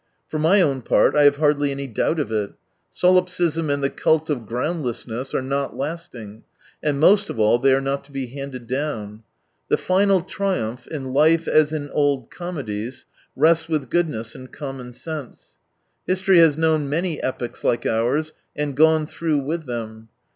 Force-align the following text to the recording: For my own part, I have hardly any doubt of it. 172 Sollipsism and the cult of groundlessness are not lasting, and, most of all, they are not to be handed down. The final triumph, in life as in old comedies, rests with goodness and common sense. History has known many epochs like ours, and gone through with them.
For 0.29 0.39
my 0.39 0.61
own 0.61 0.81
part, 0.81 1.15
I 1.15 1.25
have 1.25 1.35
hardly 1.35 1.69
any 1.69 1.85
doubt 1.85 2.19
of 2.19 2.31
it. 2.31 2.53
172 2.99 3.49
Sollipsism 3.53 3.69
and 3.71 3.83
the 3.83 3.91
cult 3.91 4.31
of 4.31 4.47
groundlessness 4.47 5.31
are 5.35 5.43
not 5.43 5.77
lasting, 5.77 6.41
and, 6.81 6.99
most 6.99 7.29
of 7.29 7.39
all, 7.39 7.59
they 7.59 7.71
are 7.71 7.79
not 7.81 8.03
to 8.05 8.11
be 8.11 8.25
handed 8.25 8.65
down. 8.65 9.21
The 9.69 9.77
final 9.77 10.21
triumph, 10.21 10.87
in 10.87 11.13
life 11.13 11.47
as 11.47 11.71
in 11.71 11.87
old 11.91 12.31
comedies, 12.31 13.05
rests 13.35 13.69
with 13.69 13.91
goodness 13.91 14.33
and 14.33 14.51
common 14.51 14.93
sense. 14.93 15.57
History 16.07 16.39
has 16.39 16.57
known 16.57 16.89
many 16.89 17.21
epochs 17.21 17.63
like 17.63 17.85
ours, 17.85 18.33
and 18.55 18.75
gone 18.75 19.05
through 19.05 19.43
with 19.43 19.67
them. 19.67 20.09